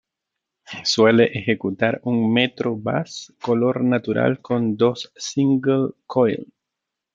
[0.83, 6.51] Suele ejecutar un Metro Bass color natural con dos single coil.